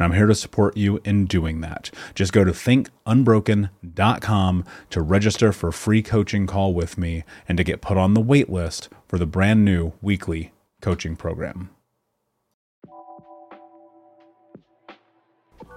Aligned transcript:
and 0.00 0.06
I'm 0.06 0.16
here 0.16 0.26
to 0.26 0.34
support 0.34 0.76
you 0.78 0.98
in 1.04 1.26
doing 1.26 1.60
that. 1.60 1.90
Just 2.14 2.32
go 2.32 2.42
to 2.42 2.52
thinkunbroken.com 2.52 4.64
to 4.88 5.02
register 5.02 5.52
for 5.52 5.68
a 5.68 5.74
free 5.74 6.02
coaching 6.02 6.46
call 6.46 6.72
with 6.72 6.96
me 6.96 7.24
and 7.46 7.58
to 7.58 7.64
get 7.64 7.82
put 7.82 7.98
on 7.98 8.14
the 8.14 8.22
wait 8.22 8.48
list 8.48 8.88
for 9.06 9.18
the 9.18 9.26
brand 9.26 9.62
new 9.62 9.92
weekly 10.00 10.52
coaching 10.80 11.16
program. 11.16 11.68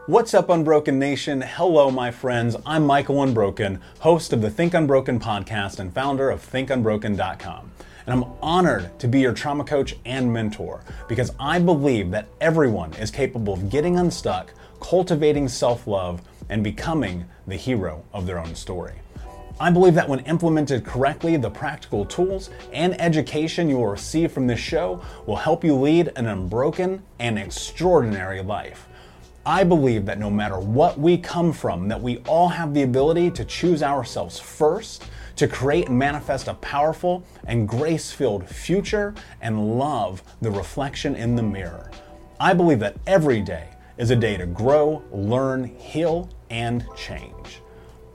What's 0.05 0.33
up, 0.33 0.49
Unbroken 0.49 0.97
Nation? 0.97 1.41
Hello, 1.41 1.91
my 1.91 2.09
friends. 2.09 2.55
I'm 2.65 2.85
Michael 2.85 3.23
Unbroken, 3.23 3.81
host 3.99 4.31
of 4.31 4.41
the 4.41 4.49
Think 4.49 4.73
Unbroken 4.73 5.19
podcast 5.19 5.79
and 5.79 5.93
founder 5.93 6.29
of 6.29 6.41
thinkunbroken.com 6.41 7.72
and 8.05 8.13
I'm 8.13 8.31
honored 8.41 8.97
to 8.99 9.07
be 9.07 9.19
your 9.19 9.33
trauma 9.33 9.63
coach 9.63 9.95
and 10.05 10.31
mentor 10.31 10.83
because 11.07 11.31
I 11.39 11.59
believe 11.59 12.11
that 12.11 12.27
everyone 12.41 12.93
is 12.93 13.11
capable 13.11 13.53
of 13.53 13.69
getting 13.69 13.97
unstuck, 13.97 14.53
cultivating 14.79 15.47
self 15.47 15.87
love, 15.87 16.21
and 16.49 16.63
becoming 16.63 17.25
the 17.47 17.55
hero 17.55 18.03
of 18.13 18.25
their 18.25 18.39
own 18.39 18.55
story. 18.55 18.95
I 19.59 19.69
believe 19.69 19.93
that 19.93 20.09
when 20.09 20.19
implemented 20.21 20.83
correctly, 20.83 21.37
the 21.37 21.49
practical 21.49 22.05
tools 22.05 22.49
and 22.73 22.99
education 22.99 23.69
you 23.69 23.77
will 23.77 23.87
receive 23.87 24.31
from 24.31 24.47
this 24.47 24.59
show 24.59 25.01
will 25.25 25.35
help 25.35 25.63
you 25.63 25.75
lead 25.75 26.11
an 26.15 26.25
unbroken 26.25 27.03
and 27.19 27.37
extraordinary 27.37 28.41
life. 28.41 28.87
I 29.45 29.63
believe 29.63 30.05
that 30.05 30.19
no 30.19 30.29
matter 30.29 30.57
what 30.57 30.97
we 30.97 31.17
come 31.17 31.53
from, 31.53 31.87
that 31.89 32.01
we 32.01 32.17
all 32.19 32.47
have 32.47 32.73
the 32.73 32.81
ability 32.81 33.29
to 33.31 33.45
choose 33.45 33.83
ourselves 33.83 34.39
first 34.39 35.03
to 35.35 35.47
create 35.47 35.87
and 35.87 35.97
manifest 35.97 36.47
a 36.47 36.53
powerful 36.55 37.23
and 37.47 37.67
grace 37.67 38.11
filled 38.11 38.47
future 38.47 39.13
and 39.41 39.77
love 39.77 40.23
the 40.41 40.51
reflection 40.51 41.15
in 41.15 41.35
the 41.35 41.43
mirror. 41.43 41.89
I 42.39 42.53
believe 42.53 42.79
that 42.79 42.97
every 43.07 43.41
day 43.41 43.69
is 43.97 44.09
a 44.09 44.15
day 44.15 44.37
to 44.37 44.45
grow, 44.45 45.03
learn, 45.11 45.65
heal, 45.77 46.29
and 46.49 46.85
change. 46.95 47.61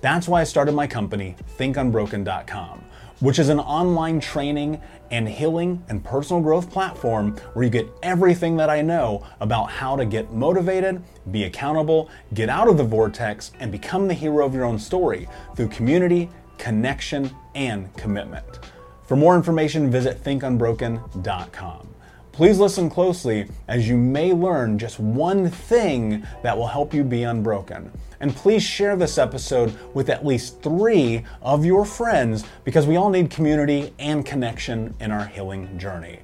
That's 0.00 0.28
why 0.28 0.40
I 0.40 0.44
started 0.44 0.72
my 0.72 0.86
company, 0.86 1.34
thinkunbroken.com, 1.58 2.84
which 3.20 3.38
is 3.38 3.48
an 3.48 3.58
online 3.58 4.20
training 4.20 4.80
and 5.10 5.28
healing 5.28 5.82
and 5.88 6.04
personal 6.04 6.42
growth 6.42 6.70
platform 6.70 7.36
where 7.54 7.64
you 7.64 7.70
get 7.70 7.88
everything 8.02 8.56
that 8.58 8.70
I 8.70 8.82
know 8.82 9.26
about 9.40 9.70
how 9.70 9.96
to 9.96 10.04
get 10.04 10.32
motivated, 10.32 11.02
be 11.30 11.44
accountable, 11.44 12.10
get 12.34 12.48
out 12.48 12.68
of 12.68 12.76
the 12.76 12.84
vortex, 12.84 13.52
and 13.58 13.72
become 13.72 14.06
the 14.06 14.14
hero 14.14 14.44
of 14.44 14.54
your 14.54 14.64
own 14.64 14.78
story 14.78 15.28
through 15.56 15.68
community 15.68 16.28
connection, 16.58 17.34
and 17.54 17.94
commitment. 17.96 18.60
For 19.06 19.16
more 19.16 19.36
information, 19.36 19.90
visit 19.90 20.22
thinkunbroken.com. 20.22 21.88
Please 22.32 22.60
listen 22.60 22.88
closely 22.88 23.48
as 23.66 23.88
you 23.88 23.96
may 23.96 24.32
learn 24.32 24.78
just 24.78 25.00
one 25.00 25.50
thing 25.50 26.24
that 26.42 26.56
will 26.56 26.68
help 26.68 26.94
you 26.94 27.02
be 27.02 27.24
unbroken. 27.24 27.90
And 28.20 28.34
please 28.34 28.62
share 28.62 28.94
this 28.94 29.18
episode 29.18 29.76
with 29.94 30.08
at 30.08 30.24
least 30.24 30.62
three 30.62 31.24
of 31.42 31.64
your 31.64 31.84
friends 31.84 32.44
because 32.64 32.86
we 32.86 32.96
all 32.96 33.10
need 33.10 33.30
community 33.30 33.92
and 33.98 34.24
connection 34.24 34.94
in 35.00 35.10
our 35.10 35.26
healing 35.26 35.78
journey. 35.78 36.20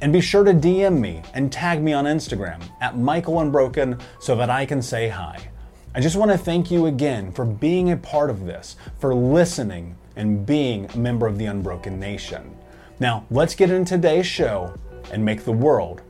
And 0.00 0.12
be 0.12 0.20
sure 0.20 0.44
to 0.44 0.52
DM 0.52 1.00
me 1.00 1.22
and 1.34 1.50
tag 1.50 1.82
me 1.82 1.92
on 1.92 2.04
Instagram 2.04 2.62
at 2.80 2.96
Michael 2.96 3.40
Unbroken 3.40 3.98
so 4.20 4.36
that 4.36 4.50
I 4.50 4.66
can 4.66 4.82
say 4.82 5.08
hi. 5.08 5.50
I 5.96 6.00
just 6.00 6.16
want 6.16 6.30
to 6.30 6.36
thank 6.36 6.70
you 6.70 6.84
again 6.84 7.32
for 7.32 7.46
being 7.46 7.90
a 7.90 7.96
part 7.96 8.28
of 8.28 8.44
this, 8.44 8.76
for 8.98 9.14
listening, 9.14 9.96
and 10.14 10.44
being 10.44 10.84
a 10.92 10.98
member 10.98 11.26
of 11.26 11.38
the 11.38 11.46
Unbroken 11.46 11.98
Nation. 11.98 12.54
Now, 13.00 13.24
let's 13.30 13.54
get 13.54 13.70
into 13.70 13.94
today's 13.96 14.26
show 14.26 14.74
and 15.10 15.24
make 15.24 15.46
the 15.46 15.52
world 15.52 16.02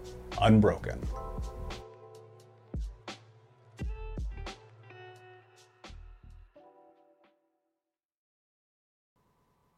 unbroken. 0.42 1.00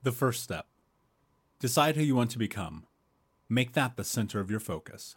The 0.03 0.13
first 0.13 0.43
step 0.43 0.69
decide 1.61 1.97
who 1.97 2.03
you 2.03 2.17
want 2.17 2.31
to 2.31 2.39
become. 2.39 2.87
Make 3.47 3.75
that 3.75 3.99
the 3.99 4.05
center 4.05 4.41
of 4.41 4.51
your 4.51 4.61
focus. 4.61 5.17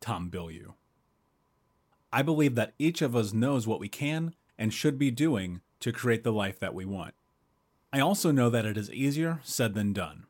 Tom 0.00 0.30
Bilyeu. 0.30 0.72
I 2.16 2.22
believe 2.22 2.54
that 2.54 2.72
each 2.78 3.02
of 3.02 3.14
us 3.14 3.34
knows 3.34 3.66
what 3.66 3.78
we 3.78 3.90
can 3.90 4.34
and 4.56 4.72
should 4.72 4.98
be 4.98 5.10
doing 5.10 5.60
to 5.80 5.92
create 5.92 6.24
the 6.24 6.32
life 6.32 6.58
that 6.60 6.72
we 6.72 6.86
want. 6.86 7.12
I 7.92 8.00
also 8.00 8.30
know 8.30 8.48
that 8.48 8.64
it 8.64 8.78
is 8.78 8.90
easier 8.90 9.40
said 9.42 9.74
than 9.74 9.92
done. 9.92 10.24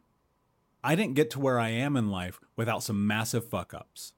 I 0.83 0.97
didn't 0.97 1.15
get 1.15 1.31
to 1.31 1.39
where 1.39 1.61
I 1.61 1.69
am 1.69 1.97
in 1.97 2.11
life 2.11 2.41
without 2.57 2.83
some 2.83 3.07
massive 3.07 3.49
fuck 3.49 3.73
ups. 3.73 4.15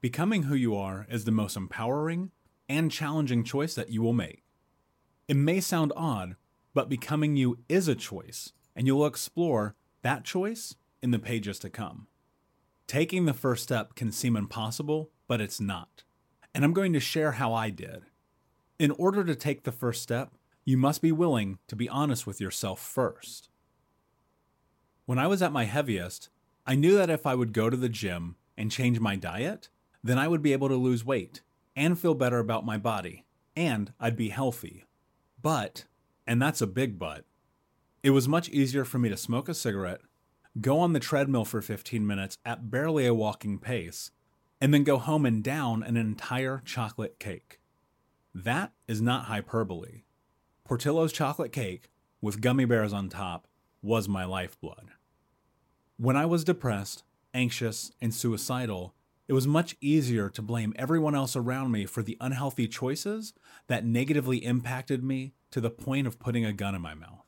Becoming 0.00 0.44
who 0.44 0.54
you 0.54 0.74
are 0.76 1.06
is 1.10 1.26
the 1.26 1.30
most 1.30 1.58
empowering 1.58 2.30
and 2.70 2.90
challenging 2.90 3.44
choice 3.44 3.74
that 3.74 3.90
you 3.90 4.00
will 4.00 4.14
make. 4.14 4.42
It 5.28 5.36
may 5.36 5.60
sound 5.60 5.92
odd, 5.94 6.36
but 6.72 6.88
becoming 6.88 7.36
you 7.36 7.58
is 7.68 7.86
a 7.86 7.94
choice, 7.94 8.54
and 8.74 8.86
you'll 8.86 9.04
explore 9.04 9.74
that 10.00 10.24
choice 10.24 10.74
in 11.02 11.10
the 11.10 11.18
pages 11.18 11.58
to 11.58 11.68
come. 11.68 12.06
Taking 12.86 13.26
the 13.26 13.34
first 13.34 13.62
step 13.62 13.94
can 13.94 14.10
seem 14.10 14.36
impossible, 14.36 15.10
but 15.28 15.42
it's 15.42 15.60
not. 15.60 16.03
And 16.54 16.64
I'm 16.64 16.72
going 16.72 16.92
to 16.92 17.00
share 17.00 17.32
how 17.32 17.52
I 17.52 17.70
did. 17.70 18.04
In 18.78 18.90
order 18.92 19.24
to 19.24 19.34
take 19.34 19.64
the 19.64 19.72
first 19.72 20.02
step, 20.02 20.34
you 20.64 20.76
must 20.76 21.02
be 21.02 21.12
willing 21.12 21.58
to 21.68 21.76
be 21.76 21.88
honest 21.88 22.26
with 22.26 22.40
yourself 22.40 22.80
first. 22.80 23.48
When 25.06 25.18
I 25.18 25.26
was 25.26 25.42
at 25.42 25.52
my 25.52 25.64
heaviest, 25.64 26.30
I 26.66 26.74
knew 26.74 26.96
that 26.96 27.10
if 27.10 27.26
I 27.26 27.34
would 27.34 27.52
go 27.52 27.68
to 27.68 27.76
the 27.76 27.88
gym 27.88 28.36
and 28.56 28.70
change 28.70 29.00
my 29.00 29.16
diet, 29.16 29.68
then 30.02 30.18
I 30.18 30.28
would 30.28 30.42
be 30.42 30.52
able 30.52 30.68
to 30.68 30.76
lose 30.76 31.04
weight 31.04 31.42
and 31.76 31.98
feel 31.98 32.14
better 32.14 32.38
about 32.38 32.64
my 32.64 32.78
body, 32.78 33.24
and 33.56 33.92
I'd 34.00 34.16
be 34.16 34.28
healthy. 34.28 34.84
But, 35.42 35.84
and 36.26 36.40
that's 36.40 36.62
a 36.62 36.66
big 36.66 36.98
but, 36.98 37.24
it 38.02 38.10
was 38.10 38.28
much 38.28 38.50
easier 38.50 38.84
for 38.84 38.98
me 38.98 39.08
to 39.08 39.16
smoke 39.16 39.48
a 39.48 39.54
cigarette, 39.54 40.02
go 40.60 40.78
on 40.78 40.92
the 40.92 41.00
treadmill 41.00 41.44
for 41.44 41.60
15 41.62 42.06
minutes 42.06 42.38
at 42.44 42.70
barely 42.70 43.06
a 43.06 43.14
walking 43.14 43.58
pace, 43.58 44.10
and 44.64 44.72
then 44.72 44.82
go 44.82 44.96
home 44.96 45.26
and 45.26 45.44
down 45.44 45.82
an 45.82 45.94
entire 45.94 46.62
chocolate 46.64 47.18
cake. 47.18 47.60
That 48.34 48.72
is 48.88 49.02
not 49.02 49.26
hyperbole. 49.26 50.04
Portillo's 50.64 51.12
chocolate 51.12 51.52
cake, 51.52 51.90
with 52.22 52.40
gummy 52.40 52.64
bears 52.64 52.90
on 52.90 53.10
top, 53.10 53.46
was 53.82 54.08
my 54.08 54.24
lifeblood. 54.24 54.92
When 55.98 56.16
I 56.16 56.24
was 56.24 56.44
depressed, 56.44 57.04
anxious, 57.34 57.92
and 58.00 58.14
suicidal, 58.14 58.94
it 59.28 59.34
was 59.34 59.46
much 59.46 59.76
easier 59.82 60.30
to 60.30 60.40
blame 60.40 60.72
everyone 60.76 61.14
else 61.14 61.36
around 61.36 61.70
me 61.70 61.84
for 61.84 62.02
the 62.02 62.16
unhealthy 62.18 62.66
choices 62.66 63.34
that 63.66 63.84
negatively 63.84 64.38
impacted 64.38 65.04
me 65.04 65.34
to 65.50 65.60
the 65.60 65.68
point 65.68 66.06
of 66.06 66.18
putting 66.18 66.46
a 66.46 66.54
gun 66.54 66.74
in 66.74 66.80
my 66.80 66.94
mouth. 66.94 67.26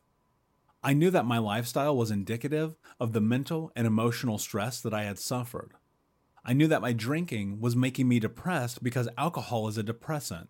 I 0.82 0.94
knew 0.94 1.10
that 1.10 1.26
my 1.26 1.36
lifestyle 1.36 1.98
was 1.98 2.10
indicative 2.10 2.76
of 2.98 3.12
the 3.12 3.20
mental 3.20 3.72
and 3.76 3.86
emotional 3.86 4.38
stress 4.38 4.80
that 4.80 4.94
I 4.94 5.02
had 5.02 5.18
suffered. 5.18 5.74
I 6.48 6.52
knew 6.52 6.68
that 6.68 6.80
my 6.80 6.92
drinking 6.92 7.60
was 7.60 7.74
making 7.74 8.06
me 8.06 8.20
depressed 8.20 8.80
because 8.80 9.08
alcohol 9.18 9.66
is 9.66 9.76
a 9.76 9.82
depressant. 9.82 10.48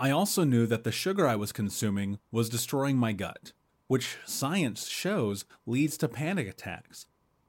I 0.00 0.10
also 0.10 0.44
knew 0.44 0.64
that 0.64 0.82
the 0.84 0.90
sugar 0.90 1.28
I 1.28 1.36
was 1.36 1.52
consuming 1.52 2.18
was 2.32 2.48
destroying 2.48 2.96
my 2.96 3.12
gut, 3.12 3.52
which 3.86 4.16
science 4.24 4.88
shows 4.88 5.44
leads 5.66 5.98
to 5.98 6.08
panic 6.08 6.48
attacks, 6.48 7.04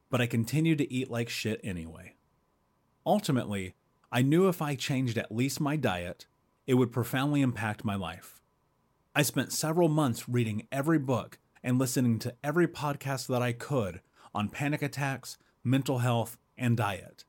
but 0.09 0.19
I 0.19 0.27
continued 0.27 0.79
to 0.79 0.93
eat 0.93 1.09
like 1.09 1.29
shit 1.29 1.61
anyway. 1.63 2.15
Ultimately, 3.05 3.73
I 4.11 4.21
knew 4.21 4.49
if 4.49 4.61
I 4.61 4.75
changed 4.75 5.17
at 5.17 5.33
least 5.33 5.61
my 5.61 5.77
diet, 5.77 6.25
it 6.67 6.73
would 6.73 6.91
profoundly 6.91 7.39
impact 7.39 7.85
my 7.85 7.95
life. 7.95 8.41
I 9.15 9.21
spent 9.21 9.53
several 9.53 9.87
months 9.87 10.27
reading 10.27 10.67
every 10.73 10.99
book 10.99 11.39
and 11.63 11.79
listening 11.79 12.19
to 12.19 12.35
every 12.43 12.67
podcast 12.67 13.27
that 13.27 13.41
I 13.41 13.53
could 13.53 14.01
on 14.33 14.49
panic 14.49 14.81
attacks, 14.81 15.37
mental 15.63 15.99
health, 15.99 16.37
and 16.57 16.75
diet. 16.75 17.23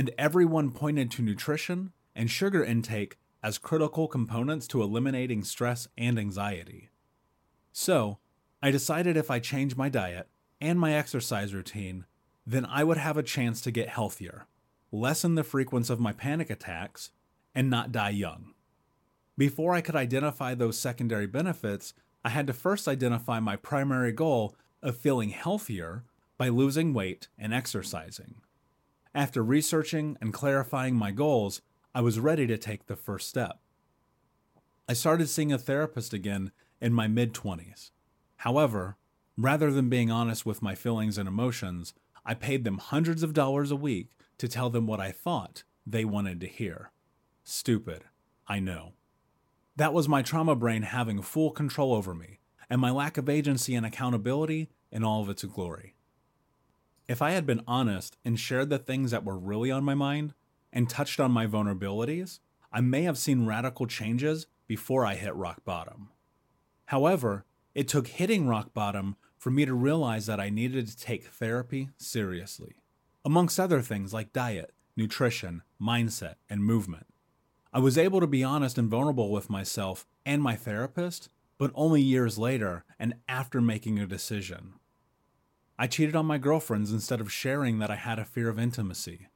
And 0.00 0.12
everyone 0.16 0.70
pointed 0.70 1.10
to 1.10 1.22
nutrition 1.22 1.92
and 2.16 2.30
sugar 2.30 2.64
intake 2.64 3.18
as 3.42 3.58
critical 3.58 4.08
components 4.08 4.66
to 4.68 4.80
eliminating 4.80 5.44
stress 5.44 5.88
and 5.98 6.18
anxiety. 6.18 6.88
So, 7.70 8.16
I 8.62 8.70
decided 8.70 9.18
if 9.18 9.30
I 9.30 9.40
changed 9.40 9.76
my 9.76 9.90
diet 9.90 10.30
and 10.58 10.80
my 10.80 10.94
exercise 10.94 11.52
routine, 11.52 12.06
then 12.46 12.64
I 12.64 12.82
would 12.82 12.96
have 12.96 13.18
a 13.18 13.22
chance 13.22 13.60
to 13.60 13.70
get 13.70 13.90
healthier, 13.90 14.46
lessen 14.90 15.34
the 15.34 15.44
frequency 15.44 15.92
of 15.92 16.00
my 16.00 16.14
panic 16.14 16.48
attacks, 16.48 17.10
and 17.54 17.68
not 17.68 17.92
die 17.92 18.08
young. 18.08 18.54
Before 19.36 19.74
I 19.74 19.82
could 19.82 19.96
identify 19.96 20.54
those 20.54 20.78
secondary 20.78 21.26
benefits, 21.26 21.92
I 22.24 22.30
had 22.30 22.46
to 22.46 22.54
first 22.54 22.88
identify 22.88 23.38
my 23.38 23.56
primary 23.56 24.12
goal 24.12 24.56
of 24.82 24.96
feeling 24.96 25.28
healthier 25.28 26.04
by 26.38 26.48
losing 26.48 26.94
weight 26.94 27.28
and 27.38 27.52
exercising. 27.52 28.36
After 29.14 29.42
researching 29.42 30.16
and 30.20 30.32
clarifying 30.32 30.94
my 30.94 31.10
goals, 31.10 31.62
I 31.92 32.00
was 32.00 32.20
ready 32.20 32.46
to 32.46 32.56
take 32.56 32.86
the 32.86 32.94
first 32.94 33.28
step. 33.28 33.58
I 34.88 34.92
started 34.92 35.28
seeing 35.28 35.52
a 35.52 35.58
therapist 35.58 36.12
again 36.12 36.52
in 36.80 36.92
my 36.92 37.08
mid 37.08 37.34
20s. 37.34 37.90
However, 38.36 38.96
rather 39.36 39.72
than 39.72 39.88
being 39.88 40.12
honest 40.12 40.46
with 40.46 40.62
my 40.62 40.76
feelings 40.76 41.18
and 41.18 41.28
emotions, 41.28 41.92
I 42.24 42.34
paid 42.34 42.62
them 42.62 42.78
hundreds 42.78 43.24
of 43.24 43.34
dollars 43.34 43.72
a 43.72 43.76
week 43.76 44.10
to 44.38 44.46
tell 44.46 44.70
them 44.70 44.86
what 44.86 45.00
I 45.00 45.10
thought 45.10 45.64
they 45.84 46.04
wanted 46.04 46.40
to 46.40 46.46
hear. 46.46 46.92
Stupid, 47.42 48.04
I 48.46 48.60
know. 48.60 48.92
That 49.74 49.92
was 49.92 50.08
my 50.08 50.22
trauma 50.22 50.54
brain 50.54 50.82
having 50.82 51.20
full 51.20 51.50
control 51.50 51.94
over 51.94 52.14
me, 52.14 52.38
and 52.68 52.80
my 52.80 52.92
lack 52.92 53.18
of 53.18 53.28
agency 53.28 53.74
and 53.74 53.84
accountability 53.84 54.68
in 54.92 55.02
all 55.02 55.20
of 55.20 55.28
its 55.28 55.42
glory. 55.42 55.94
If 57.10 57.20
I 57.20 57.32
had 57.32 57.44
been 57.44 57.64
honest 57.66 58.18
and 58.24 58.38
shared 58.38 58.70
the 58.70 58.78
things 58.78 59.10
that 59.10 59.24
were 59.24 59.36
really 59.36 59.68
on 59.68 59.82
my 59.82 59.94
mind, 59.94 60.32
and 60.72 60.88
touched 60.88 61.18
on 61.18 61.32
my 61.32 61.44
vulnerabilities, 61.44 62.38
I 62.72 62.82
may 62.82 63.02
have 63.02 63.18
seen 63.18 63.46
radical 63.46 63.88
changes 63.88 64.46
before 64.68 65.04
I 65.04 65.16
hit 65.16 65.34
rock 65.34 65.64
bottom. 65.64 66.10
However, 66.86 67.44
it 67.74 67.88
took 67.88 68.06
hitting 68.06 68.46
rock 68.46 68.72
bottom 68.72 69.16
for 69.36 69.50
me 69.50 69.64
to 69.64 69.74
realize 69.74 70.26
that 70.26 70.38
I 70.38 70.50
needed 70.50 70.86
to 70.86 70.96
take 70.96 71.24
therapy 71.24 71.88
seriously, 71.96 72.76
amongst 73.24 73.58
other 73.58 73.82
things 73.82 74.14
like 74.14 74.32
diet, 74.32 74.72
nutrition, 74.96 75.62
mindset, 75.82 76.36
and 76.48 76.62
movement. 76.62 77.08
I 77.72 77.80
was 77.80 77.98
able 77.98 78.20
to 78.20 78.28
be 78.28 78.44
honest 78.44 78.78
and 78.78 78.88
vulnerable 78.88 79.32
with 79.32 79.50
myself 79.50 80.06
and 80.24 80.40
my 80.40 80.54
therapist, 80.54 81.28
but 81.58 81.72
only 81.74 82.02
years 82.02 82.38
later 82.38 82.84
and 83.00 83.14
after 83.28 83.60
making 83.60 83.98
a 83.98 84.06
decision. 84.06 84.74
I 85.80 85.86
cheated 85.86 86.14
on 86.14 86.26
my 86.26 86.36
girlfriends 86.36 86.92
instead 86.92 87.22
of 87.22 87.32
sharing 87.32 87.78
that 87.78 87.90
I 87.90 87.94
had 87.94 88.18
a 88.18 88.24
fear 88.26 88.50
of 88.50 88.58
intimacy. 88.58 89.28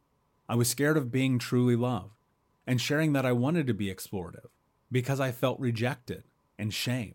I 0.47 0.57
was 0.57 0.69
scared 0.69 0.99
of 0.99 1.11
being 1.11 1.39
truly 1.39 1.75
loved 1.75 2.19
and 2.67 2.79
sharing 2.79 3.15
that 3.15 3.25
I 3.25 3.33
wanted 3.33 3.67
to 3.67 3.73
be 3.73 3.87
explorative 3.87 4.51
because 4.93 5.21
I 5.21 5.33
felt 5.33 5.59
rejected 5.59 6.25
and 6.59 6.75
shame. 6.75 7.15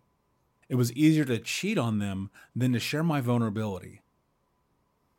It 0.68 0.76
was 0.76 0.92
easier 0.94 1.26
to 1.26 1.38
cheat 1.38 1.78
on 1.78 2.00
them 2.00 2.32
than 2.56 2.74
to 2.74 2.80
share 2.80 3.04
my 3.04 3.22
vulnerability. 3.22 4.02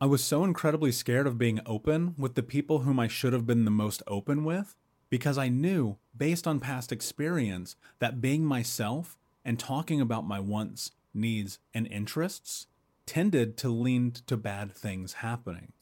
I 0.00 0.07
was 0.07 0.25
so 0.25 0.43
incredibly 0.43 0.90
scared 0.90 1.29
of 1.29 1.38
being 1.38 1.61
open 1.64 2.17
with 2.19 2.35
the 2.35 2.43
people 2.43 2.81
whom 2.81 2.99
I 2.99 3.07
should 3.07 3.33
have 3.33 3.47
been 3.47 3.64
the 3.64 3.71
most 3.71 4.02
open 4.09 4.43
with 4.43 4.75
because 5.09 5.38
I 5.38 5.50
knew, 5.50 5.99
based 6.17 6.49
on 6.49 6.59
past 6.59 6.90
experience, 6.90 7.76
that 8.00 8.21
being 8.21 8.45
myself 8.45 9.17
and 9.45 9.57
talking 9.57 10.00
about 10.00 10.26
my 10.26 10.40
wants, 10.40 10.90
needs, 11.14 11.61
and 11.73 11.87
interests 11.87 12.67
tended 13.11 13.57
to 13.57 13.69
lean 13.69 14.12
to 14.12 14.37
bad 14.37 14.73
things 14.73 15.14
happening. 15.14 15.73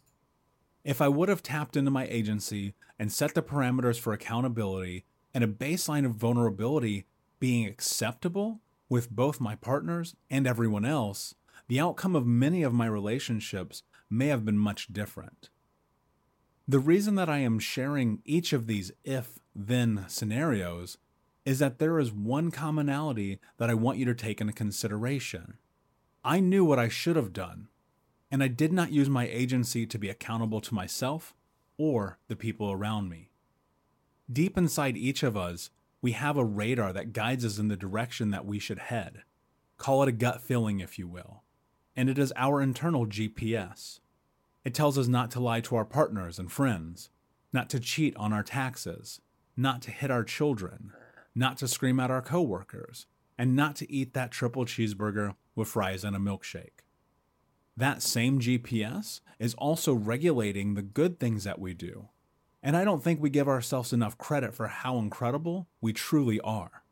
If 0.83 1.03
I 1.03 1.09
would 1.09 1.29
have 1.29 1.43
tapped 1.43 1.77
into 1.77 1.91
my 1.91 2.07
agency 2.07 2.73
and 2.99 3.13
set 3.13 3.35
the 3.35 3.43
parameters 3.43 4.01
for 4.01 4.15
accountability 4.15 5.05
and 5.35 5.45
a 5.45 5.47
baseline 5.47 6.07
of 6.07 6.15
vulnerability 6.15 7.05
being 7.39 7.67
acceptable 7.67 8.63
with 8.89 9.11
both 9.11 9.43
my 9.43 9.57
partners 9.57 10.17
and 10.31 10.47
everyone 10.47 10.87
else, 10.87 11.35
the 11.69 11.79
outcome 11.79 12.17
of 12.17 12.27
many 12.27 12.63
of 12.63 12.73
my 12.73 12.87
relationships 12.87 13.83
may 14.09 14.29
have 14.29 14.47
been 14.47 14.59
much 14.59 14.91
different. 14.91 15.51
The 16.67 16.79
reason 16.79 17.17
that 17.17 17.29
I 17.29 17.41
am 17.41 17.59
sharing 17.59 18.23
each 18.25 18.55
of 18.55 18.67
these 18.67 18.91
if 19.05 19.39
then 19.55 20.07
scenarios 20.09 20.97
is 21.45 21.59
that 21.59 21.79
there 21.79 21.99
is 21.99 22.11
one 22.11 22.51
commonality 22.51 23.39
that 23.59 23.69
I 23.69 23.75
want 23.75 23.99
you 23.99 24.07
to 24.07 24.15
take 24.15 24.41
into 24.41 24.55
consideration. 24.55 25.59
I 26.29 26.41
knew 26.41 26.63
what 26.63 26.79
I 26.79 26.89
should 26.89 27.17
have 27.17 27.33
done 27.33 27.69
and 28.31 28.43
I 28.43 28.49
did 28.49 28.71
not 28.71 28.93
use 28.93 29.09
my 29.09 29.27
agency 29.27 29.87
to 29.87 29.99
be 29.99 30.11
accountable 30.11 30.61
to 30.61 30.75
myself 30.75 31.35
or 31.79 32.19
the 32.29 32.37
people 32.37 32.71
around 32.71 33.09
me. 33.09 33.31
Deep 34.31 34.59
inside 34.59 34.99
each 34.99 35.23
of 35.23 35.39
us, 35.39 35.71
we 36.03 36.13
have 36.13 36.37
a 36.37 36.45
radar 36.45 36.93
that 36.93 37.15
guides 37.15 37.47
us 37.47 37.57
in 37.57 37.69
the 37.69 37.79
direction 37.79 38.29
that 38.29 38.45
we 38.45 38.59
should 38.59 38.79
head. 38.79 39.23
Call 39.79 40.03
it 40.03 40.09
a 40.11 40.13
gut 40.13 40.43
feeling, 40.43 40.81
if 40.81 40.99
you 40.99 41.09
will. 41.09 41.45
and 41.97 42.11
it 42.11 42.19
is 42.19 42.31
our 42.37 42.61
internal 42.61 43.07
GPS. 43.07 44.01
It 44.67 44.75
tells 44.75 44.99
us 44.99 45.09
not 45.09 45.31
to 45.31 45.41
lie 45.41 45.63
to 45.63 45.77
our 45.77 45.87
partners 45.87 46.39
and 46.39 46.53
friends, 46.53 47.09
not 47.55 47.71
to 47.71 47.81
cheat 47.81 48.15
on 48.17 48.35
our 48.35 48.43
taxes, 48.43 49.23
not 49.57 49.81
to 49.83 49.91
hit 49.91 50.11
our 50.11 50.25
children, 50.25 50.93
not 51.35 51.57
to 51.57 51.67
scream 51.67 51.99
at 51.99 52.11
our 52.11 52.21
coworkers, 52.21 53.07
and 53.39 53.57
not 53.57 53.77
to 53.77 53.91
eat 53.91 54.13
that 54.13 54.31
triple 54.31 54.67
cheeseburger 54.67 55.35
with 55.59 55.69
fries 55.69 56.05
and 56.05 56.17
a 56.17 56.19
milkshake. 56.19 56.81
That 57.77 58.03
same 58.03 58.41
GPS 58.41 59.21
is 59.39 59.55
also 59.55 59.93
regulating 59.93 60.75
the 60.75 60.83
good 60.83 61.21
things 61.21 61.45
that 61.45 61.61
we 61.61 61.75
do. 61.75 62.09
And 62.63 62.77
I 62.77 62.85
don't 62.85 63.05
think 63.05 63.21
we 63.21 63.31
give 63.31 63.47
ourselves 63.47 63.93
enough 63.93 64.19
credit 64.19 64.55
for 64.55 64.67
how 64.67 64.99
incredible 64.99 65.69
we 65.81 65.93
truly 65.93 66.41
are. 66.41 66.83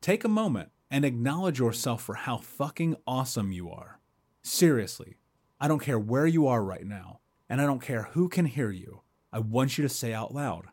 Take 0.00 0.24
a 0.24 0.28
moment 0.28 0.70
and 0.90 1.04
acknowledge 1.04 1.58
yourself 1.58 2.02
for 2.02 2.14
how 2.14 2.38
fucking 2.38 2.96
awesome 3.06 3.52
you 3.52 3.70
are. 3.70 4.00
Seriously, 4.42 5.18
I 5.60 5.68
don't 5.68 5.78
care 5.78 5.98
where 5.98 6.26
you 6.26 6.46
are 6.46 6.64
right 6.64 6.86
now, 6.86 7.20
and 7.48 7.60
I 7.60 7.66
don't 7.66 7.82
care 7.82 8.04
who 8.12 8.28
can 8.28 8.46
hear 8.46 8.70
you. 8.70 9.02
I 9.32 9.40
want 9.40 9.76
you 9.76 9.82
to 9.82 9.88
say 9.88 10.12
out 10.12 10.34
loud, 10.34 10.66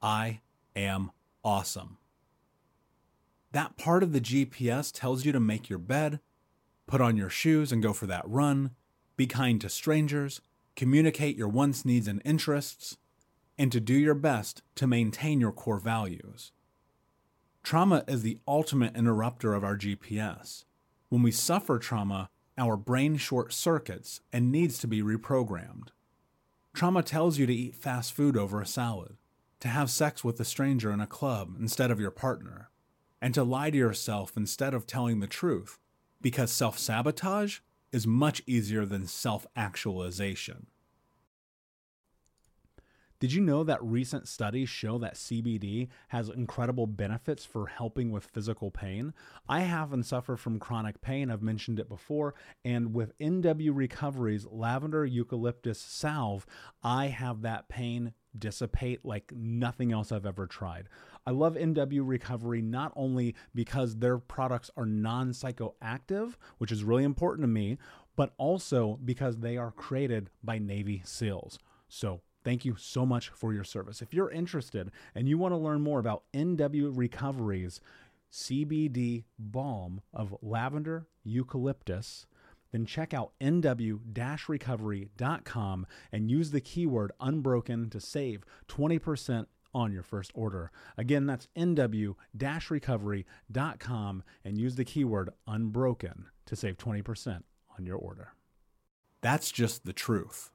I 0.00 0.40
am 0.76 1.10
awesome. 1.44 1.98
That 3.52 3.76
part 3.76 4.02
of 4.02 4.12
the 4.12 4.20
GPS 4.20 4.92
tells 4.92 5.24
you 5.24 5.32
to 5.32 5.40
make 5.40 5.68
your 5.68 5.78
bed, 5.78 6.20
put 6.88 7.00
on 7.00 7.16
your 7.16 7.30
shoes 7.30 7.70
and 7.70 7.82
go 7.82 7.92
for 7.92 8.06
that 8.06 8.28
run, 8.28 8.72
be 9.16 9.26
kind 9.26 9.60
to 9.60 9.68
strangers, 9.68 10.40
communicate 10.74 11.36
your 11.36 11.48
wants, 11.48 11.84
needs, 11.84 12.08
and 12.08 12.20
interests, 12.24 12.96
and 13.56 13.70
to 13.70 13.78
do 13.78 13.94
your 13.94 14.14
best 14.14 14.62
to 14.74 14.86
maintain 14.86 15.40
your 15.40 15.52
core 15.52 15.78
values. 15.78 16.50
Trauma 17.62 18.04
is 18.08 18.22
the 18.22 18.38
ultimate 18.48 18.96
interrupter 18.96 19.54
of 19.54 19.62
our 19.62 19.76
GPS. 19.76 20.64
When 21.10 21.22
we 21.22 21.30
suffer 21.30 21.78
trauma, 21.78 22.30
our 22.56 22.76
brain 22.76 23.16
short 23.16 23.52
circuits 23.52 24.20
and 24.32 24.50
needs 24.50 24.78
to 24.78 24.86
be 24.86 25.02
reprogrammed. 25.02 25.88
Trauma 26.74 27.02
tells 27.02 27.38
you 27.38 27.46
to 27.46 27.54
eat 27.54 27.74
fast 27.74 28.12
food 28.12 28.36
over 28.36 28.60
a 28.60 28.66
salad, 28.66 29.16
to 29.60 29.68
have 29.68 29.90
sex 29.90 30.22
with 30.22 30.38
a 30.40 30.44
stranger 30.44 30.92
in 30.92 31.00
a 31.00 31.06
club 31.06 31.56
instead 31.58 31.90
of 31.90 32.00
your 32.00 32.10
partner, 32.10 32.70
and 33.20 33.34
to 33.34 33.42
lie 33.42 33.70
to 33.70 33.76
yourself 33.76 34.36
instead 34.36 34.74
of 34.74 34.86
telling 34.86 35.20
the 35.20 35.26
truth, 35.26 35.78
because 36.20 36.50
self 36.52 36.78
sabotage 36.78 37.60
is 37.92 38.06
much 38.06 38.42
easier 38.46 38.84
than 38.84 39.06
self 39.06 39.46
actualization. 39.56 40.66
Did 43.20 43.32
you 43.32 43.40
know 43.40 43.64
that 43.64 43.82
recent 43.82 44.28
studies 44.28 44.68
show 44.68 44.96
that 44.98 45.14
CBD 45.14 45.88
has 46.08 46.28
incredible 46.28 46.86
benefits 46.86 47.44
for 47.44 47.66
helping 47.66 48.12
with 48.12 48.24
physical 48.24 48.70
pain? 48.70 49.12
I 49.48 49.62
haven't 49.62 50.04
suffered 50.04 50.36
from 50.36 50.60
chronic 50.60 51.00
pain, 51.00 51.28
I've 51.28 51.42
mentioned 51.42 51.80
it 51.80 51.88
before, 51.88 52.36
and 52.64 52.94
with 52.94 53.18
NW 53.18 53.70
Recovery's 53.74 54.46
lavender 54.46 55.04
eucalyptus 55.04 55.80
salve, 55.80 56.46
I 56.80 57.06
have 57.06 57.42
that 57.42 57.68
pain 57.68 58.12
dissipate 58.36 59.04
like 59.04 59.32
nothing 59.34 59.92
else 59.92 60.10
I've 60.12 60.26
ever 60.26 60.46
tried. 60.46 60.88
I 61.26 61.30
love 61.30 61.54
NW 61.54 62.00
Recovery 62.04 62.62
not 62.62 62.92
only 62.96 63.34
because 63.54 63.96
their 63.96 64.18
products 64.18 64.70
are 64.76 64.86
non 64.86 65.30
psychoactive, 65.30 66.34
which 66.58 66.72
is 66.72 66.84
really 66.84 67.04
important 67.04 67.44
to 67.44 67.48
me, 67.48 67.78
but 68.16 68.34
also 68.38 68.98
because 69.04 69.38
they 69.38 69.56
are 69.56 69.70
created 69.70 70.30
by 70.42 70.58
Navy 70.58 71.02
SEALs. 71.04 71.58
So 71.88 72.20
Thank 72.44 72.64
you 72.64 72.76
so 72.78 73.04
much 73.04 73.30
for 73.30 73.52
your 73.52 73.64
service. 73.64 74.00
If 74.00 74.14
you're 74.14 74.30
interested 74.30 74.90
and 75.14 75.28
you 75.28 75.36
want 75.36 75.52
to 75.52 75.58
learn 75.58 75.82
more 75.82 75.98
about 75.98 76.22
NW 76.32 76.96
Recovery's 76.96 77.80
CBD 78.32 79.24
balm 79.38 80.00
of 80.14 80.34
lavender 80.40 81.08
eucalyptus, 81.24 82.26
then 82.72 82.86
check 82.86 83.14
out 83.14 83.32
nw 83.40 83.98
recovery.com 84.48 85.86
and 86.12 86.30
use 86.30 86.50
the 86.50 86.60
keyword 86.60 87.12
unbroken 87.20 87.90
to 87.90 88.00
save 88.00 88.44
20% 88.68 89.46
on 89.74 89.92
your 89.92 90.02
first 90.02 90.32
order. 90.34 90.70
Again, 90.96 91.26
that's 91.26 91.48
nw 91.56 92.14
recovery.com 92.70 94.22
and 94.44 94.58
use 94.58 94.74
the 94.76 94.84
keyword 94.84 95.30
unbroken 95.46 96.26
to 96.46 96.56
save 96.56 96.78
20% 96.78 97.42
on 97.78 97.86
your 97.86 97.96
order. 97.96 98.32
That's 99.20 99.50
just 99.50 99.84
the 99.84 99.92
truth. 99.92 100.50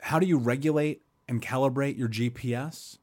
How 0.00 0.18
do 0.18 0.26
you 0.26 0.38
regulate 0.38 1.02
and 1.28 1.40
calibrate 1.40 1.96
your 1.96 2.08
GPS? 2.08 2.98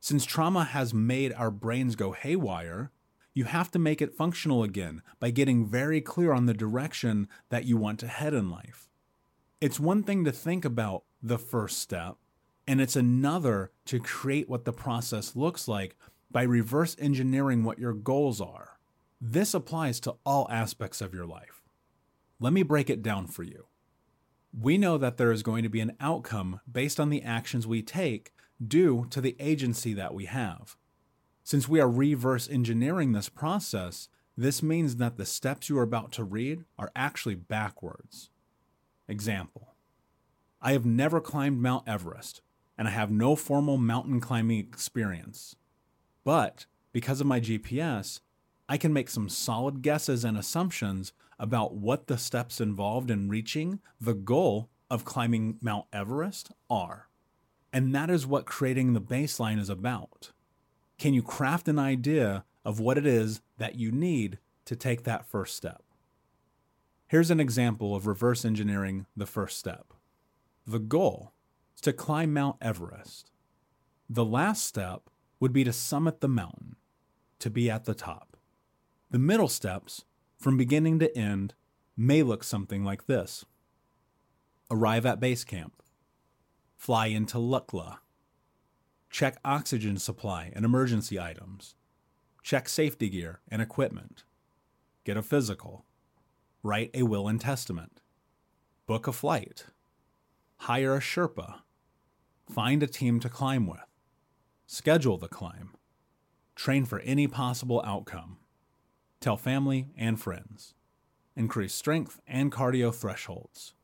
Since 0.00 0.24
trauma 0.24 0.64
has 0.64 0.92
made 0.92 1.32
our 1.32 1.50
brains 1.50 1.96
go 1.96 2.12
haywire, 2.12 2.90
you 3.34 3.44
have 3.44 3.70
to 3.70 3.78
make 3.78 4.02
it 4.02 4.14
functional 4.14 4.62
again 4.62 5.02
by 5.18 5.30
getting 5.30 5.66
very 5.66 6.00
clear 6.00 6.32
on 6.32 6.46
the 6.46 6.54
direction 6.54 7.28
that 7.48 7.64
you 7.64 7.76
want 7.76 7.98
to 8.00 8.06
head 8.06 8.34
in 8.34 8.50
life. 8.50 8.88
It's 9.60 9.80
one 9.80 10.02
thing 10.02 10.24
to 10.24 10.32
think 10.32 10.64
about 10.64 11.04
the 11.22 11.38
first 11.38 11.78
step, 11.78 12.16
and 12.66 12.80
it's 12.80 12.96
another 12.96 13.70
to 13.86 14.00
create 14.00 14.48
what 14.48 14.64
the 14.64 14.72
process 14.72 15.36
looks 15.36 15.68
like 15.68 15.96
by 16.30 16.42
reverse 16.42 16.96
engineering 16.98 17.64
what 17.64 17.78
your 17.78 17.92
goals 17.92 18.40
are. 18.40 18.78
This 19.20 19.54
applies 19.54 20.00
to 20.00 20.16
all 20.26 20.48
aspects 20.50 21.00
of 21.00 21.14
your 21.14 21.26
life. 21.26 21.62
Let 22.40 22.52
me 22.52 22.62
break 22.62 22.90
it 22.90 23.02
down 23.02 23.28
for 23.28 23.44
you 23.44 23.66
we 24.58 24.76
know 24.76 24.98
that 24.98 25.16
there 25.16 25.32
is 25.32 25.42
going 25.42 25.62
to 25.62 25.68
be 25.68 25.80
an 25.80 25.96
outcome 26.00 26.60
based 26.70 27.00
on 27.00 27.10
the 27.10 27.22
actions 27.22 27.66
we 27.66 27.82
take 27.82 28.32
due 28.64 29.06
to 29.10 29.20
the 29.20 29.36
agency 29.40 29.94
that 29.94 30.14
we 30.14 30.26
have. 30.26 30.76
Since 31.44 31.68
we 31.68 31.80
are 31.80 31.90
reverse 31.90 32.48
engineering 32.48 33.12
this 33.12 33.28
process, 33.28 34.08
this 34.36 34.62
means 34.62 34.96
that 34.96 35.16
the 35.16 35.26
steps 35.26 35.68
you 35.68 35.78
are 35.78 35.82
about 35.82 36.12
to 36.12 36.24
read 36.24 36.64
are 36.78 36.90
actually 36.94 37.34
backwards. 37.34 38.30
Example 39.08 39.74
I 40.60 40.72
have 40.72 40.86
never 40.86 41.20
climbed 41.20 41.60
Mount 41.60 41.88
Everest, 41.88 42.40
and 42.78 42.86
I 42.86 42.92
have 42.92 43.10
no 43.10 43.34
formal 43.34 43.76
mountain 43.76 44.20
climbing 44.20 44.60
experience. 44.60 45.56
But 46.24 46.66
because 46.92 47.20
of 47.20 47.26
my 47.26 47.40
GPS, 47.40 48.20
I 48.68 48.76
can 48.76 48.92
make 48.92 49.10
some 49.10 49.28
solid 49.28 49.82
guesses 49.82 50.24
and 50.24 50.38
assumptions 50.38 51.12
about 51.38 51.74
what 51.74 52.06
the 52.06 52.16
steps 52.16 52.60
involved 52.60 53.10
in 53.10 53.28
reaching 53.28 53.80
the 54.00 54.14
goal 54.14 54.70
of 54.88 55.04
climbing 55.04 55.58
Mount 55.60 55.86
Everest 55.92 56.52
are. 56.70 57.08
And 57.72 57.94
that 57.94 58.10
is 58.10 58.26
what 58.26 58.46
creating 58.46 58.92
the 58.92 59.00
baseline 59.00 59.58
is 59.58 59.68
about. 59.68 60.30
Can 61.02 61.14
you 61.14 61.22
craft 61.24 61.66
an 61.66 61.80
idea 61.80 62.44
of 62.64 62.78
what 62.78 62.96
it 62.96 63.04
is 63.04 63.40
that 63.58 63.74
you 63.74 63.90
need 63.90 64.38
to 64.66 64.76
take 64.76 65.02
that 65.02 65.26
first 65.26 65.56
step? 65.56 65.82
Here's 67.08 67.32
an 67.32 67.40
example 67.40 67.96
of 67.96 68.06
reverse 68.06 68.44
engineering 68.44 69.06
the 69.16 69.26
first 69.26 69.58
step. 69.58 69.94
The 70.64 70.78
goal 70.78 71.32
is 71.74 71.80
to 71.80 71.92
climb 71.92 72.32
Mount 72.32 72.54
Everest. 72.60 73.32
The 74.08 74.24
last 74.24 74.64
step 74.64 75.10
would 75.40 75.52
be 75.52 75.64
to 75.64 75.72
summit 75.72 76.20
the 76.20 76.28
mountain, 76.28 76.76
to 77.40 77.50
be 77.50 77.68
at 77.68 77.84
the 77.84 77.96
top. 77.96 78.36
The 79.10 79.18
middle 79.18 79.48
steps, 79.48 80.04
from 80.38 80.56
beginning 80.56 81.00
to 81.00 81.18
end, 81.18 81.54
may 81.96 82.22
look 82.22 82.44
something 82.44 82.84
like 82.84 83.06
this 83.06 83.44
Arrive 84.70 85.04
at 85.04 85.18
base 85.18 85.42
camp, 85.42 85.82
fly 86.76 87.06
into 87.06 87.38
Lukla, 87.38 87.96
check 89.12 89.36
oxygen 89.44 89.98
supply 89.98 90.50
and 90.56 90.64
emergency 90.64 91.20
items, 91.20 91.74
check 92.42 92.66
safety 92.66 93.10
gear 93.10 93.40
and 93.50 93.60
equipment, 93.60 94.24
get 95.04 95.18
a 95.18 95.22
physical, 95.22 95.84
write 96.62 96.90
a 96.94 97.02
will 97.02 97.28
and 97.28 97.38
testament, 97.38 98.00
book 98.86 99.06
a 99.06 99.12
flight, 99.12 99.66
hire 100.60 100.96
a 100.96 101.00
Sherpa, 101.00 101.60
find 102.50 102.82
a 102.82 102.86
team 102.86 103.20
to 103.20 103.28
climb 103.28 103.66
with, 103.66 103.80
schedule 104.66 105.18
the 105.18 105.28
climb, 105.28 105.74
train 106.56 106.86
for 106.86 107.00
any 107.00 107.28
possible 107.28 107.82
outcome. 107.84 108.38
Tell 109.20 109.36
family 109.36 109.88
and 109.96 110.18
friends. 110.18 110.74
Increase 111.36 111.74
strength 111.74 112.18
and 112.26 112.50
cardio 112.50 112.92
thresholds. 112.92 113.74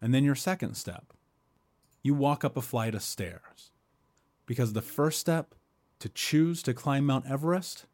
And 0.00 0.12
then 0.12 0.24
your 0.24 0.34
second 0.34 0.74
step. 0.74 1.12
You 2.02 2.14
walk 2.14 2.42
up 2.42 2.56
a 2.56 2.62
flight 2.62 2.94
of 2.94 3.02
stairs. 3.02 3.71
Because 4.46 4.72
the 4.72 4.82
first 4.82 5.18
step 5.18 5.54
to 5.98 6.08
choose 6.08 6.62
to 6.64 6.74
climb 6.74 7.06
Mount 7.06 7.26
Everest 7.26 7.86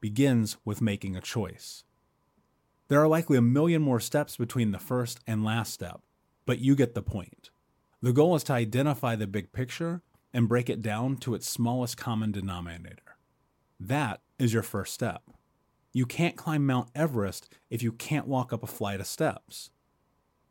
begins 0.00 0.56
with 0.64 0.80
making 0.80 1.16
a 1.16 1.20
choice. 1.20 1.84
There 2.88 3.00
are 3.00 3.08
likely 3.08 3.36
a 3.36 3.42
million 3.42 3.82
more 3.82 3.98
steps 3.98 4.36
between 4.36 4.70
the 4.70 4.78
first 4.78 5.18
and 5.26 5.44
last 5.44 5.72
step, 5.72 6.00
but 6.44 6.60
you 6.60 6.76
get 6.76 6.94
the 6.94 7.02
point. 7.02 7.50
The 8.00 8.12
goal 8.12 8.36
is 8.36 8.44
to 8.44 8.52
identify 8.52 9.16
the 9.16 9.26
big 9.26 9.52
picture 9.52 10.02
and 10.32 10.48
break 10.48 10.70
it 10.70 10.82
down 10.82 11.16
to 11.16 11.34
its 11.34 11.48
smallest 11.48 11.96
common 11.96 12.30
denominator. 12.30 13.16
That 13.80 14.20
is 14.38 14.52
your 14.52 14.62
first 14.62 14.94
step. 14.94 15.22
You 15.92 16.06
can't 16.06 16.36
climb 16.36 16.64
Mount 16.64 16.90
Everest 16.94 17.52
if 17.70 17.82
you 17.82 17.90
can't 17.90 18.28
walk 18.28 18.52
up 18.52 18.62
a 18.62 18.68
flight 18.68 19.00
of 19.00 19.06
steps. 19.06 19.70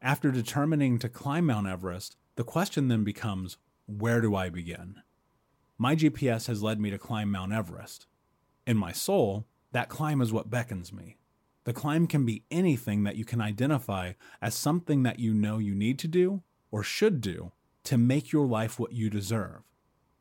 After 0.02 0.32
determining 0.32 1.00
to 1.00 1.08
climb 1.08 1.46
Mount 1.46 1.68
Everest, 1.68 2.18
the 2.36 2.44
question 2.44 2.88
then 2.90 3.04
becomes 3.04 3.58
where 3.86 4.22
do 4.22 4.36
I 4.36 4.50
begin? 4.50 4.96
My 5.78 5.94
GPS 5.94 6.48
has 6.48 6.64
led 6.64 6.80
me 6.80 6.90
to 6.90 6.98
climb 6.98 7.32
Mount 7.32 7.52
Everest. 7.52 8.08
In 8.66 8.78
my 8.78 8.94
soul, 8.94 9.46
that 9.74 9.90
climb 9.90 10.22
is 10.22 10.32
what 10.32 10.50
beckons 10.50 10.94
me. 10.94 11.18
The 11.66 11.74
climb 11.74 12.08
can 12.08 12.26
be 12.26 12.44
anything 12.50 13.04
that 13.04 13.18
you 13.18 13.26
can 13.26 13.42
identify 13.42 14.14
as 14.42 14.56
something 14.56 15.04
that 15.04 15.20
you 15.20 15.34
know 15.34 15.58
you 15.58 15.76
need 15.76 16.00
to 16.00 16.08
do 16.08 16.44
or 16.72 16.82
should 16.82 17.20
do 17.20 17.52
to 17.84 17.98
make 17.98 18.32
your 18.32 18.46
life 18.46 18.80
what 18.80 18.94
you 18.94 19.10
deserve. 19.10 19.64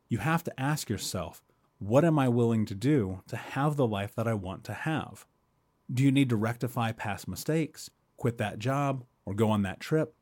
You 0.09 0.19
have 0.19 0.43
to 0.45 0.61
ask 0.61 0.89
yourself, 0.89 1.43
what 1.79 2.05
am 2.05 2.19
I 2.19 2.29
willing 2.29 2.67
to 2.67 2.75
do 2.75 3.23
to 3.29 3.37
have 3.37 3.77
the 3.77 3.87
life 3.87 4.15
that 4.17 4.27
I 4.27 4.35
want 4.35 4.65
to 4.65 4.75
have? 4.75 5.25
Do 5.93 6.03
you 6.03 6.11
need 6.11 6.31
to 6.31 6.37
rectify 6.37 6.93
past 6.93 7.29
mistakes, 7.29 7.91
quit 8.17 8.39
that 8.39 8.59
job, 8.59 9.05
or 9.25 9.35
go 9.35 9.51
on 9.51 9.63
that 9.63 9.81
trip? 9.81 10.15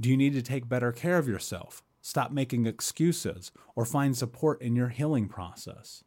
Do 0.00 0.08
you 0.08 0.16
need 0.16 0.32
to 0.34 0.42
take 0.42 0.68
better 0.68 0.92
care 0.92 1.18
of 1.18 1.28
yourself, 1.28 1.82
stop 2.06 2.30
making 2.30 2.66
excuses, 2.66 3.50
or 3.74 3.84
find 3.84 4.16
support 4.16 4.62
in 4.62 4.76
your 4.76 4.90
healing 4.90 5.26
process? 5.26 6.04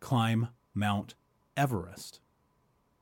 Climb 0.00 0.48
Mount 0.74 1.14
Everest. 1.56 2.18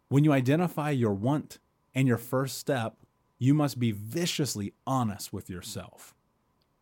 When 0.08 0.24
you 0.24 0.32
identify 0.34 0.90
your 0.90 1.14
want 1.14 1.58
and 1.94 2.06
your 2.06 2.18
first 2.18 2.58
step, 2.58 2.98
you 3.38 3.54
must 3.54 3.78
be 3.78 3.92
viciously 3.92 4.74
honest 4.86 5.32
with 5.32 5.48
yourself. 5.48 6.14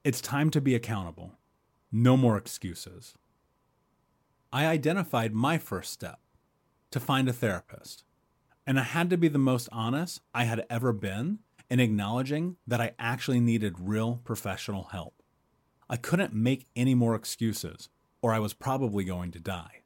It's 0.02 0.20
time 0.20 0.50
to 0.50 0.60
be 0.60 0.74
accountable. 0.74 1.38
No 1.92 2.16
more 2.16 2.36
excuses. 2.36 3.14
I 4.52 4.66
identified 4.66 5.32
my 5.32 5.58
first 5.58 5.92
step 5.92 6.18
to 6.90 6.98
find 6.98 7.28
a 7.28 7.32
therapist. 7.32 8.02
And 8.66 8.80
I 8.80 8.82
had 8.82 9.08
to 9.10 9.16
be 9.16 9.28
the 9.28 9.38
most 9.38 9.68
honest 9.70 10.22
I 10.34 10.42
had 10.42 10.66
ever 10.68 10.92
been 10.92 11.38
in 11.70 11.78
acknowledging 11.78 12.56
that 12.66 12.80
I 12.80 12.94
actually 12.98 13.38
needed 13.38 13.76
real 13.78 14.20
professional 14.24 14.88
help. 14.90 15.21
I 15.88 15.96
couldn't 15.96 16.34
make 16.34 16.66
any 16.74 16.94
more 16.94 17.14
excuses, 17.14 17.88
or 18.22 18.32
I 18.32 18.38
was 18.38 18.54
probably 18.54 19.04
going 19.04 19.30
to 19.32 19.40
die. 19.40 19.82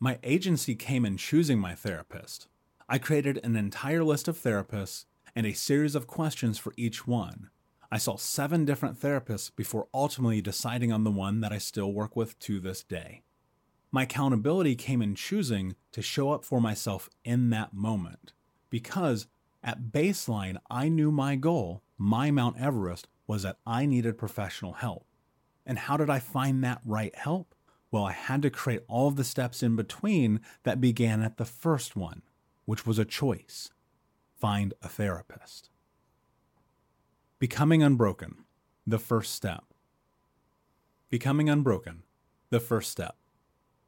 My 0.00 0.18
agency 0.22 0.74
came 0.74 1.04
in 1.04 1.16
choosing 1.16 1.58
my 1.58 1.74
therapist. 1.74 2.48
I 2.88 2.98
created 2.98 3.40
an 3.42 3.56
entire 3.56 4.04
list 4.04 4.28
of 4.28 4.38
therapists 4.38 5.04
and 5.34 5.46
a 5.46 5.52
series 5.52 5.94
of 5.94 6.06
questions 6.06 6.58
for 6.58 6.72
each 6.76 7.06
one. 7.06 7.50
I 7.90 7.98
saw 7.98 8.16
seven 8.16 8.64
different 8.64 9.00
therapists 9.00 9.50
before 9.54 9.88
ultimately 9.92 10.40
deciding 10.40 10.92
on 10.92 11.04
the 11.04 11.10
one 11.10 11.40
that 11.40 11.52
I 11.52 11.58
still 11.58 11.92
work 11.92 12.14
with 12.14 12.38
to 12.40 12.60
this 12.60 12.82
day. 12.82 13.22
My 13.90 14.02
accountability 14.02 14.76
came 14.76 15.00
in 15.00 15.14
choosing 15.14 15.74
to 15.92 16.02
show 16.02 16.30
up 16.30 16.44
for 16.44 16.60
myself 16.60 17.08
in 17.24 17.50
that 17.50 17.72
moment 17.72 18.32
because 18.70 19.26
at 19.62 19.90
baseline, 19.90 20.58
I 20.70 20.88
knew 20.88 21.10
my 21.10 21.36
goal, 21.36 21.82
my 21.96 22.30
Mount 22.30 22.60
Everest, 22.60 23.08
was 23.26 23.42
that 23.42 23.58
I 23.66 23.86
needed 23.86 24.16
professional 24.16 24.74
help. 24.74 25.06
And 25.68 25.78
how 25.78 25.98
did 25.98 26.08
I 26.08 26.18
find 26.18 26.64
that 26.64 26.80
right 26.86 27.14
help? 27.14 27.54
Well, 27.90 28.04
I 28.04 28.12
had 28.12 28.40
to 28.42 28.50
create 28.50 28.84
all 28.88 29.06
of 29.06 29.16
the 29.16 29.24
steps 29.24 29.62
in 29.62 29.76
between 29.76 30.40
that 30.62 30.80
began 30.80 31.22
at 31.22 31.36
the 31.36 31.44
first 31.44 31.94
one, 31.94 32.22
which 32.64 32.86
was 32.86 32.98
a 32.98 33.04
choice 33.04 33.70
find 34.34 34.72
a 34.82 34.88
therapist. 34.88 35.68
Becoming 37.40 37.82
unbroken, 37.82 38.44
the 38.86 38.98
first 38.98 39.34
step. 39.34 39.64
Becoming 41.10 41.50
unbroken, 41.50 42.04
the 42.50 42.60
first 42.60 42.90
step. 42.90 43.16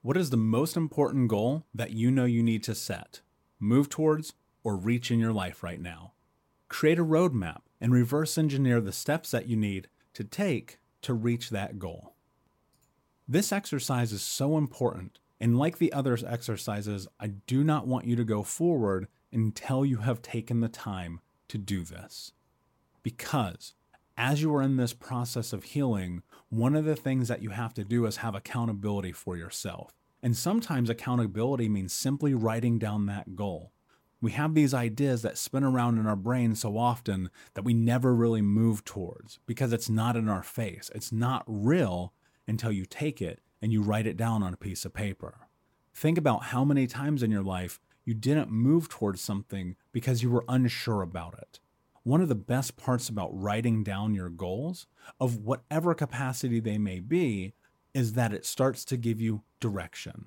What 0.02 0.16
is 0.16 0.30
the 0.30 0.36
most 0.36 0.76
important 0.76 1.28
goal 1.28 1.66
that 1.72 1.92
you 1.92 2.10
know 2.10 2.24
you 2.24 2.42
need 2.42 2.64
to 2.64 2.74
set, 2.74 3.20
move 3.60 3.88
towards, 3.88 4.34
or 4.64 4.76
reach 4.76 5.10
in 5.10 5.20
your 5.20 5.32
life 5.32 5.62
right 5.62 5.80
now? 5.80 6.12
Create 6.68 6.98
a 6.98 7.04
roadmap 7.04 7.60
and 7.80 7.92
reverse 7.92 8.36
engineer 8.36 8.80
the 8.80 8.92
steps 8.92 9.30
that 9.30 9.46
you 9.46 9.56
need 9.56 9.88
to 10.14 10.24
take 10.24 10.79
to 11.02 11.14
reach 11.14 11.50
that 11.50 11.78
goal. 11.78 12.14
This 13.28 13.52
exercise 13.52 14.12
is 14.12 14.22
so 14.22 14.58
important, 14.58 15.18
and 15.40 15.58
like 15.58 15.78
the 15.78 15.92
other 15.92 16.18
exercises, 16.26 17.06
I 17.18 17.28
do 17.28 17.62
not 17.62 17.86
want 17.86 18.06
you 18.06 18.16
to 18.16 18.24
go 18.24 18.42
forward 18.42 19.08
until 19.32 19.84
you 19.84 19.98
have 19.98 20.22
taken 20.22 20.60
the 20.60 20.68
time 20.68 21.20
to 21.48 21.58
do 21.58 21.84
this. 21.84 22.32
Because 23.02 23.74
as 24.16 24.42
you 24.42 24.54
are 24.54 24.62
in 24.62 24.76
this 24.76 24.92
process 24.92 25.52
of 25.52 25.64
healing, 25.64 26.22
one 26.48 26.76
of 26.76 26.84
the 26.84 26.96
things 26.96 27.28
that 27.28 27.42
you 27.42 27.50
have 27.50 27.72
to 27.74 27.84
do 27.84 28.04
is 28.04 28.18
have 28.18 28.34
accountability 28.34 29.12
for 29.12 29.36
yourself. 29.36 29.94
And 30.22 30.36
sometimes 30.36 30.90
accountability 30.90 31.68
means 31.68 31.92
simply 31.92 32.34
writing 32.34 32.78
down 32.78 33.06
that 33.06 33.34
goal. 33.34 33.72
We 34.20 34.32
have 34.32 34.54
these 34.54 34.74
ideas 34.74 35.22
that 35.22 35.38
spin 35.38 35.64
around 35.64 35.98
in 35.98 36.06
our 36.06 36.16
brain 36.16 36.54
so 36.54 36.76
often 36.76 37.30
that 37.54 37.64
we 37.64 37.72
never 37.72 38.14
really 38.14 38.42
move 38.42 38.84
towards 38.84 39.38
because 39.46 39.72
it's 39.72 39.88
not 39.88 40.16
in 40.16 40.28
our 40.28 40.42
face. 40.42 40.90
It's 40.94 41.10
not 41.10 41.44
real 41.46 42.12
until 42.46 42.70
you 42.70 42.84
take 42.84 43.22
it 43.22 43.40
and 43.62 43.72
you 43.72 43.82
write 43.82 44.06
it 44.06 44.16
down 44.16 44.42
on 44.42 44.52
a 44.52 44.58
piece 44.58 44.84
of 44.84 44.92
paper. 44.92 45.48
Think 45.94 46.18
about 46.18 46.44
how 46.44 46.64
many 46.64 46.86
times 46.86 47.22
in 47.22 47.30
your 47.30 47.42
life 47.42 47.80
you 48.04 48.14
didn't 48.14 48.50
move 48.50 48.88
towards 48.88 49.20
something 49.20 49.76
because 49.92 50.22
you 50.22 50.30
were 50.30 50.44
unsure 50.48 51.02
about 51.02 51.34
it 51.38 51.60
one 52.02 52.20
of 52.20 52.28
the 52.28 52.34
best 52.34 52.76
parts 52.76 53.08
about 53.08 53.30
writing 53.38 53.82
down 53.82 54.14
your 54.14 54.30
goals, 54.30 54.86
of 55.20 55.38
whatever 55.38 55.94
capacity 55.94 56.60
they 56.60 56.78
may 56.78 57.00
be, 57.00 57.54
is 57.92 58.14
that 58.14 58.32
it 58.32 58.46
starts 58.46 58.84
to 58.86 58.96
give 58.96 59.20
you 59.20 59.42
direction. 59.58 60.26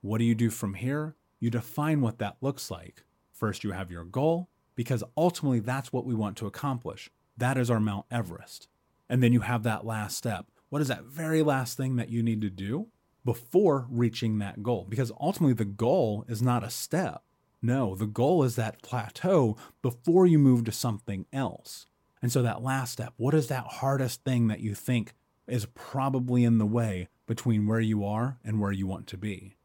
What 0.00 0.18
do 0.18 0.24
you 0.24 0.34
do 0.34 0.50
from 0.50 0.74
here? 0.74 1.14
You 1.38 1.50
define 1.50 2.00
what 2.00 2.18
that 2.18 2.36
looks 2.40 2.70
like. 2.70 3.04
First, 3.34 3.64
you 3.64 3.72
have 3.72 3.90
your 3.90 4.04
goal, 4.04 4.48
because 4.74 5.04
ultimately 5.16 5.60
that's 5.60 5.92
what 5.92 6.06
we 6.06 6.14
want 6.14 6.36
to 6.38 6.46
accomplish. 6.46 7.10
That 7.36 7.58
is 7.58 7.70
our 7.70 7.80
Mount 7.80 8.06
Everest. 8.10 8.68
And 9.08 9.22
then 9.22 9.32
you 9.32 9.40
have 9.40 9.64
that 9.64 9.84
last 9.84 10.16
step. 10.16 10.46
What 10.70 10.80
is 10.80 10.88
that 10.88 11.04
very 11.04 11.42
last 11.42 11.76
thing 11.76 11.96
that 11.96 12.08
you 12.08 12.22
need 12.22 12.40
to 12.40 12.50
do 12.50 12.86
before 13.24 13.86
reaching 13.90 14.38
that 14.38 14.62
goal? 14.62 14.86
Because 14.88 15.12
ultimately, 15.20 15.54
the 15.54 15.64
goal 15.64 16.24
is 16.28 16.40
not 16.40 16.64
a 16.64 16.70
step, 16.70 17.22
no, 17.64 17.94
the 17.94 18.06
goal 18.06 18.44
is 18.44 18.56
that 18.56 18.82
plateau 18.82 19.56
before 19.80 20.26
you 20.26 20.38
move 20.38 20.64
to 20.64 20.72
something 20.72 21.24
else. 21.32 21.86
And 22.20 22.30
so, 22.30 22.42
that 22.42 22.62
last 22.62 22.92
step, 22.92 23.14
what 23.16 23.32
is 23.32 23.48
that 23.48 23.64
hardest 23.64 24.22
thing 24.22 24.48
that 24.48 24.60
you 24.60 24.74
think 24.74 25.14
is 25.46 25.64
probably 25.74 26.44
in 26.44 26.58
the 26.58 26.66
way 26.66 27.08
between 27.26 27.66
where 27.66 27.80
you 27.80 28.04
are 28.04 28.38
and 28.44 28.60
where 28.60 28.70
you 28.70 28.86
want 28.86 29.06
to 29.06 29.16
be? 29.16 29.56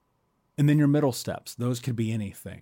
And 0.57 0.69
then 0.69 0.77
your 0.77 0.87
middle 0.87 1.11
steps, 1.11 1.53
those 1.55 1.81
could 1.81 1.97
be 1.97 2.13
anything. 2.13 2.61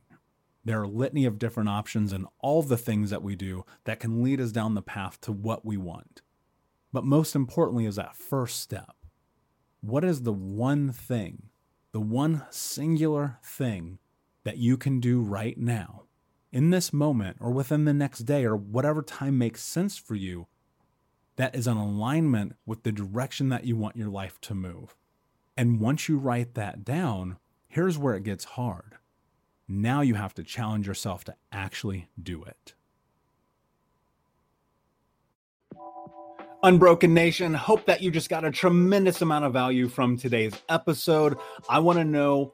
There 0.67 0.82
are 0.82 0.88
litany 0.88 1.23
of 1.23 1.39
different 1.39 1.69
options 1.69 2.12
and 2.12 2.27
all 2.39 2.62
the 2.62 2.75
things 2.75 3.10
that 3.10 3.23
we 3.23 3.38
do 3.38 3.63
that 3.86 4.01
can 4.01 4.21
lead 4.21 4.41
us 4.41 4.51
down 4.51 4.75
the 4.75 4.82
path 4.82 5.21
to 5.21 5.32
what 5.32 5.63
we 5.63 5.77
want. 5.77 6.21
But 6.91 7.06
most 7.06 7.36
importantly, 7.36 7.86
is 7.86 7.95
that 7.95 8.17
first 8.17 8.60
step. 8.60 8.97
What 9.80 10.03
is 10.03 10.23
the 10.23 10.34
one 10.34 10.91
thing, 10.91 11.43
the 11.93 12.01
one 12.01 12.43
singular 12.49 13.39
thing 13.41 13.99
that 14.43 14.58
you 14.58 14.75
can 14.75 14.99
do 14.99 15.21
right 15.21 15.58
now, 15.58 16.03
in 16.51 16.69
this 16.69 16.91
moment, 16.91 17.38
or 17.39 17.51
within 17.51 17.86
the 17.86 17.93
next 17.93 18.25
day, 18.25 18.43
or 18.43 18.58
whatever 18.58 19.01
time 19.01 19.38
makes 19.38 19.63
sense 19.63 19.97
for 19.97 20.15
you, 20.15 20.47
that 21.38 21.56
is 21.56 21.65
in 21.65 21.77
alignment 21.77 22.58
with 22.65 22.84
the 22.84 22.91
direction 22.91 23.47
that 23.47 23.63
you 23.63 23.77
want 23.77 23.95
your 23.95 24.10
life 24.10 24.41
to 24.41 24.53
move. 24.53 24.97
And 25.56 25.80
once 25.80 26.10
you 26.10 26.17
write 26.17 26.56
that 26.56 26.84
down, 26.84 27.38
here's 27.69 27.97
where 27.97 28.15
it 28.15 28.23
gets 28.23 28.43
hard. 28.43 28.97
Now 29.67 30.01
you 30.01 30.15
have 30.15 30.34
to 30.36 30.43
challenge 30.43 30.88
yourself 30.88 31.23
to 31.25 31.36
actually 31.51 32.08
do 32.21 32.43
it. 32.43 32.73
Unbroken 36.63 37.13
Nation, 37.13 37.53
hope 37.53 37.86
that 37.86 38.01
you 38.01 38.10
just 38.10 38.30
got 38.30 38.43
a 38.43 38.51
tremendous 38.51 39.21
amount 39.21 39.45
of 39.45 39.53
value 39.53 39.88
from 39.88 40.17
today's 40.17 40.53
episode. 40.69 41.38
I 41.69 41.80
want 41.80 41.99
to 41.99 42.03
know 42.06 42.53